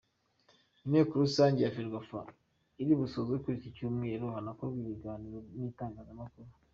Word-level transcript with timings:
Inteko 0.85 1.13
rusange 1.23 1.59
ya 1.61 1.73
Ferwafa 1.75 2.19
iri 2.81 2.93
busozwe 3.01 3.35
kuri 3.43 3.55
iki 3.59 3.69
Cyumweru 3.75 4.25
hanakorwa 4.35 4.77
ikiganiro 4.83 5.37
n’itangazamakuru. 5.57 6.49